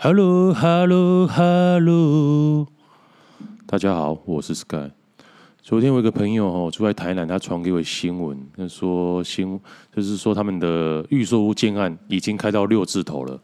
[0.00, 2.68] Hello，Hello，Hello，
[3.66, 4.92] 大家好，我是 Sky。
[5.60, 9.58] 昨天我一个朋友哦住在台南，他传给我新闻，他说新
[9.92, 13.40] 就是说他们的预售屋建案已经开到六字头了。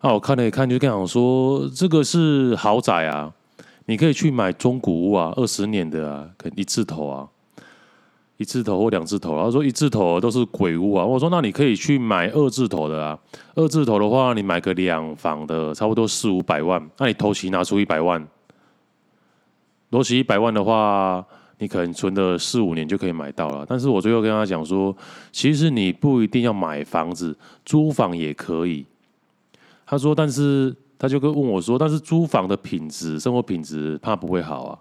[0.00, 3.32] 那我看了一看，就跟他说这个是豪宅啊，
[3.86, 7.26] 你可以去买中古屋啊，二十年的啊，可一字头啊。
[8.44, 11.02] 一字头或两字头，他说一字头都是鬼屋啊。
[11.02, 13.18] 我说那你可以去买二字头的啊。
[13.54, 16.78] 二字头的话，你买个两房的，差不多四五百万。
[16.98, 18.22] 那你头期拿出一百万，
[19.90, 21.24] 头期一百万的话，
[21.56, 23.64] 你可能存了四五年就可以买到了。
[23.66, 24.94] 但是我最后跟他讲说，
[25.32, 27.34] 其实你不一定要买房子，
[27.64, 28.84] 租房也可以。
[29.86, 34.78] 他说，但是他就跟问我说，但是租房的品质，生活品质怕不会好啊。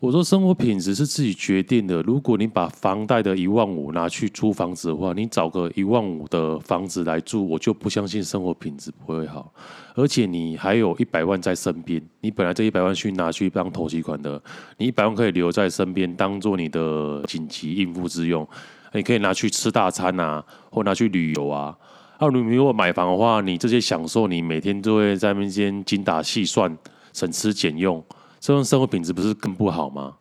[0.00, 2.02] 我说生活品质是自己决定的。
[2.02, 9.52] 如果你把房贷的一万五拿去租房子的话，你找个一万五的房子来住，我就不相信生活品质不会好。
[9.94, 14.42] 而且你还有一百万在身边，你本来这一百万去拿去当投机款的，
[14.76, 18.46] 你一百万可以留在身边，当做你的紧急应付之用。
[18.92, 21.76] 你可以拿去吃大餐啊，或拿去旅游啊。
[22.18, 26.76] 啊，你如果买房的话，你这些享受，你每天都会在那边精打细算，
[27.12, 28.04] 省吃俭用。
[28.46, 30.14] 这种生活品质不是更不好吗？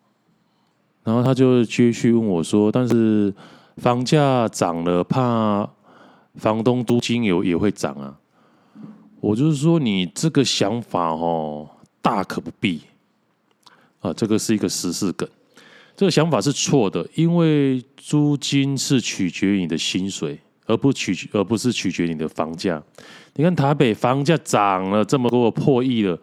[1.04, 3.32] 然后他就继续问我说：“但是
[3.78, 5.70] 房价涨了，怕
[6.34, 8.18] 房东租金有也会涨啊？”
[9.22, 11.70] 我就是说，你这个想法哦，
[12.02, 12.82] 大可不必
[14.00, 14.12] 啊。
[14.12, 15.30] 这个是一个时事梗，
[15.96, 22.82] 这个想法是错的，因为租金是取决于你的薪水，而不取而不是取决于你的房价。
[23.36, 26.20] 你看台北房价涨了这么多，破亿了。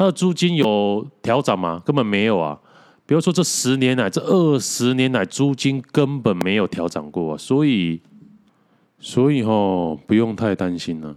[0.00, 1.82] 它的租金有调涨吗？
[1.84, 2.58] 根本没有啊！
[3.04, 7.36] 比如说这十年来、这二十年来，租金根本没有调涨过啊！
[7.36, 8.00] 所以，
[8.98, 11.14] 所以吼，不用太担心了。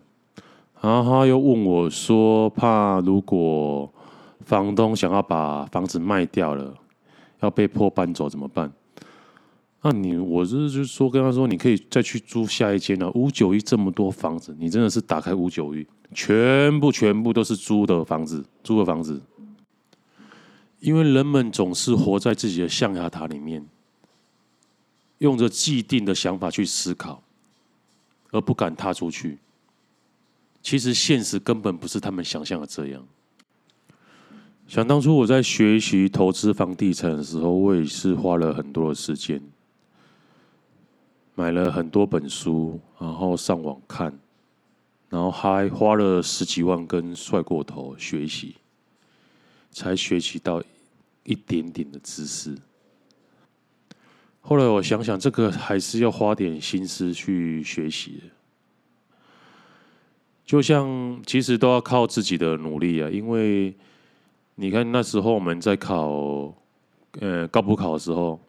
[0.81, 3.89] 然后他又问我说：“怕如果
[4.41, 6.73] 房东想要把房子卖掉了，
[7.39, 8.69] 要被迫搬走怎么办？”
[9.85, 13.11] 那你，我是就是说跟他说，你可以再去租下一间了。
[13.11, 15.85] 五九一这么多房子，你真的是打开五九一。
[16.13, 19.21] 全部全部都是租的房子，租的房子，
[20.79, 23.65] 因为人们总是活在自己的象牙塔里面，
[25.17, 27.21] 用着既定的想法去思考，
[28.31, 29.39] 而不敢踏出去。
[30.61, 33.05] 其实现实根本不是他们想象的这样。
[34.65, 39.41] 想当初我在学习投资房地产的时候，我也是花了很多的时间，
[41.35, 44.17] 买了很多本书，然后上网看。
[45.09, 48.55] 然后还花了十几万跟帅过头学习，
[49.69, 50.59] 才学习到
[51.23, 52.57] 一点点的知识。
[54.41, 58.23] 后来我想想，这个还是要花点心思去学习。
[60.43, 63.75] 就像其实都要靠自己的努力啊，因为
[64.55, 66.51] 你看那时候我们在考
[67.19, 68.39] 呃高补考的时候，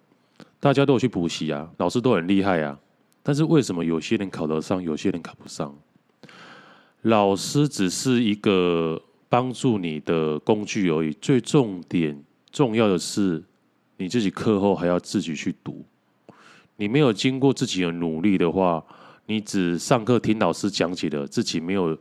[0.64, 2.75] 大家都有去补习啊，老师都很厉害啊，
[3.22, 5.76] 但是为什么有些人考得上，有些人考不上？
[7.02, 8.98] 老师只是一个
[9.28, 12.19] 帮助你的工具而已，最重点、
[12.50, 13.44] 重要的是
[13.98, 15.84] 你自己课后还要自己去读。
[16.76, 18.82] 你没有经过自己的努力的话，
[19.26, 21.94] 你只上课听老师讲解的，自己没有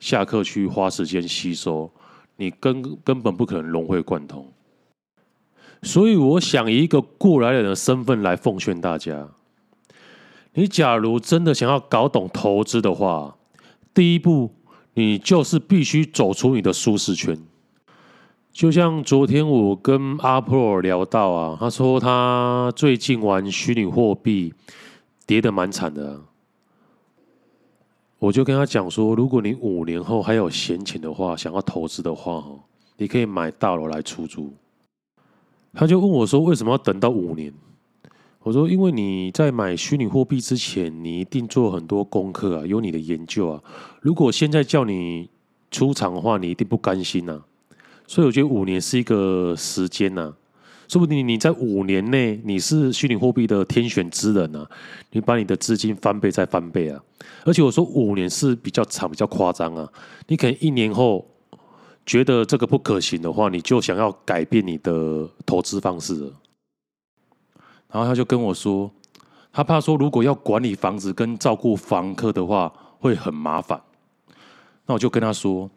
[0.00, 1.92] 下课去花时间吸收，
[2.36, 4.50] 你根根本不可能融会贯通。
[5.86, 9.28] 所以，我想以一个过来人的身份来奉劝大家：
[10.54, 13.36] 你假如真的想要搞懂投资的话，
[13.94, 14.52] 第一步，
[14.94, 17.38] 你就是必须走出你的舒适圈。
[18.52, 24.52] 就像昨天我跟阿 Pro 聊到啊，他说他最近玩虚拟货币
[25.24, 26.20] 跌得蛮惨的。
[28.18, 32.42] 我就跟他讲说，如果你五年后还有闲钱的话，想要投资的话，
[32.96, 34.52] 你可以买大楼来出租。
[35.78, 37.52] 他就问我说，为什么要等到五年？
[38.42, 43.62] 我说，因为你在买虚拟货币之前，你一定做很多功课啊，有你的研究啊。
[44.00, 45.28] 如果现在叫你
[45.70, 47.42] 出场的话，你一定不甘心呐。
[48.06, 50.32] 所以我觉得五年是一个时间呐，
[50.88, 54.66] 说不定你在五年内你是虚拟货币的天选之人啊，
[55.10, 56.98] 你把你的资金翻倍再翻倍啊。
[57.44, 59.86] 而且我说五年是比较长，比较夸张啊。
[60.28, 61.26] 你可能一年后
[62.06, 66.32] 觉得这个不可行的话，你就想要改变你的投资方式。
[67.90, 68.90] 然后他就跟我说，
[69.52, 73.80] 他怕说如果要管理房子跟照顾房客的话会很麻烦。
[74.86, 75.68] 那我就跟他说，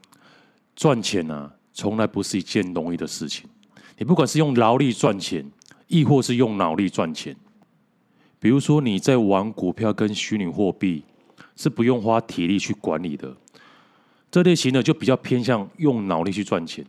[0.75, 3.49] 赚钱啊，从来不是一件容易的事情。
[3.97, 5.49] 你不管是用劳力赚钱，
[5.87, 7.35] 亦或是用脑力赚钱，
[8.39, 11.03] 比如说你在玩股票跟虚拟货币，
[11.55, 13.35] 是不用花体力去管理的。
[14.31, 16.85] 这类型的就比较偏向用脑力去赚钱。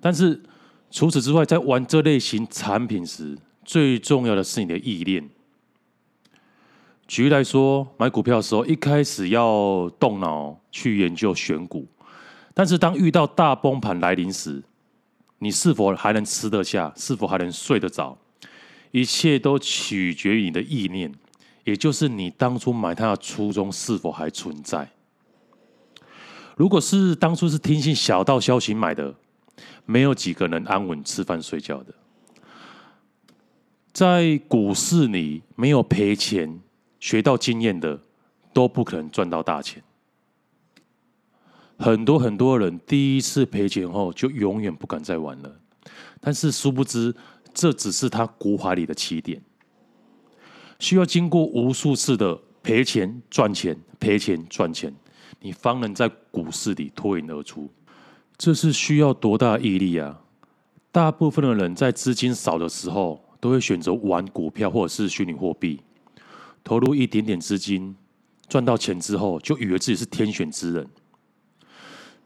[0.00, 0.42] 但是
[0.90, 5.28] 除此之外，在玩这类型产品时，最重要的是你的意念。
[7.08, 11.86] 举例来说，买股票的时候，一开始要动脑去研究选股，
[12.52, 14.62] 但是当遇到大崩盘来临时，
[15.38, 16.92] 你是否还能吃得下？
[16.96, 18.18] 是否还能睡得着？
[18.90, 21.12] 一切都取决于你的意念，
[21.64, 24.90] 也就是你当初买它的初衷是否还存在。
[26.56, 29.14] 如果是当初是听信小道消息买的，
[29.84, 31.94] 没有几个能安稳吃饭睡觉的。
[33.92, 36.58] 在股市里，没有赔钱、
[36.98, 38.00] 学到经验的，
[38.54, 39.82] 都不可能赚到大钱。
[41.78, 45.60] 很多很多人第一次赔钱后，就永远不敢再玩了。
[46.20, 47.14] 但是殊不知，
[47.52, 49.42] 这只是他股海里的起点，
[50.78, 54.94] 需要经过无数次的赔钱赚钱、赔钱赚钱，
[55.40, 57.70] 你方能在股市里脱颖而出。
[58.38, 60.20] 这是需要多大毅力啊！
[60.92, 65.80] 大部分的人在资金少的时候，都会选择玩股票或者是虚拟货币，
[66.62, 67.96] 投入一点点资金，
[68.48, 70.86] 赚到钱之后，就以为自己是天选之人。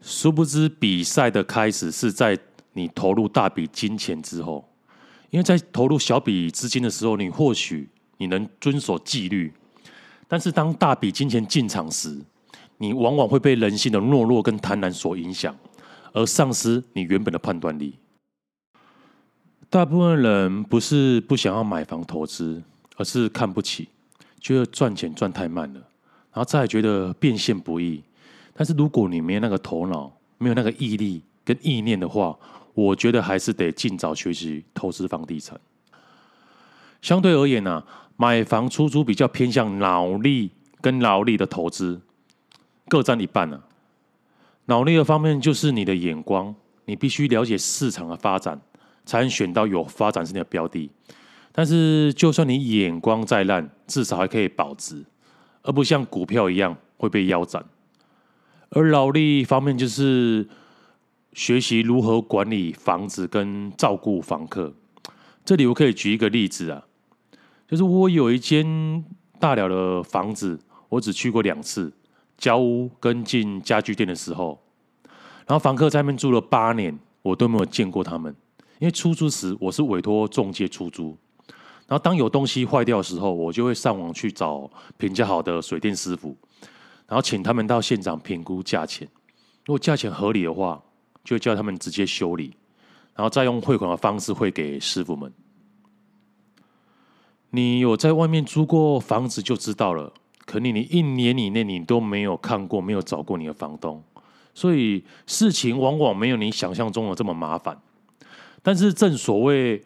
[0.01, 2.37] 殊不知，比赛的开始是在
[2.73, 4.67] 你投入大笔金钱之后。
[5.29, 7.87] 因为在投入小笔资金的时候，你或许
[8.17, 9.53] 你能遵守纪律，
[10.27, 12.19] 但是当大笔金钱进场时，
[12.81, 15.55] 你往往会被人性的懦弱跟贪婪所影响，
[16.13, 17.93] 而丧失你原本的判断力。
[19.69, 22.59] 大部分人不是不想要买房投资，
[22.97, 23.87] 而是看不起，
[24.39, 25.79] 觉得赚钱赚太慢了，
[26.33, 28.03] 然后再觉得变现不易。
[28.55, 32.35] 但是如果你没有那个头脑，没有那个毅力跟意念的话，
[32.73, 35.59] 我觉得还是得尽早学习投资房地产。
[36.99, 37.85] 相对而言呢、啊，
[38.17, 40.49] 买房出租比较偏向脑力
[40.81, 42.01] 跟劳力的投资，
[42.91, 43.63] 各占一半呢、啊。
[44.65, 46.53] 脑力的方面就是你的眼光，
[46.83, 48.59] 你必须了解市场的发展，
[49.05, 50.91] 才能选到有发展性的标的。
[51.53, 55.05] 但是就算你眼光再烂，至少还可以保值，
[55.61, 57.63] 而不像股票一样会被腰斩。
[58.71, 60.45] 而劳力方面，就是
[61.31, 64.73] 学习如何管理房子跟照顾房客。
[65.45, 66.83] 这里我可以举一个例子啊，
[67.69, 69.05] 就是我有一间
[69.39, 70.59] 大了的房子，
[70.89, 71.91] 我只去过两次，
[72.41, 74.59] 交屋跟进家具店的时候，
[75.45, 78.35] 然后房客在那边住了八年，我都没有见过他们。
[78.79, 81.15] 因为出租时我是委托中介出租，
[81.85, 84.67] 然后当有东西坏掉的时候，我就会上网去找
[84.97, 86.35] 评价好的水电师傅。
[87.05, 89.07] 然后请他们到现场评估价钱，
[89.65, 90.81] 如果价钱合理的话，
[91.23, 92.55] 就叫他们直接修理，
[93.13, 95.31] 然后再用汇款的方式汇给师傅们。
[97.51, 100.11] 你有在外面租过房子就知道了，
[100.51, 104.03] 可能你一年以内你都没有看过、没有找过你的房东，
[104.53, 107.81] 所以事情往往没有你想象中的这么麻烦。
[108.61, 109.81] 但是正所谓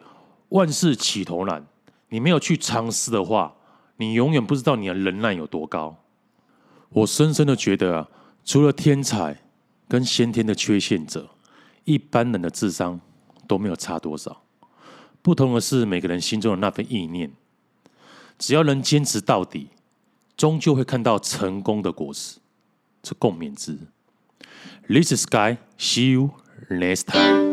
[0.49, 1.63] 万事起头难，
[2.09, 3.53] 你没有去尝试的话，
[3.97, 5.95] 你永远不知道你的能耐有多高。
[6.89, 8.09] 我深深的觉得啊，
[8.43, 9.43] 除了天才
[9.87, 11.29] 跟先天的缺陷者，
[11.83, 12.99] 一般人的智商
[13.47, 14.41] 都没有差多少。
[15.21, 17.31] 不同的是，每个人心中的那份意念，
[18.39, 19.67] 只要能坚持到底，
[20.35, 22.39] 终究会看到成功的果实。
[23.01, 23.77] 这共勉之。
[24.87, 25.57] This is Sky.
[25.77, 26.31] See you
[26.69, 27.44] next time.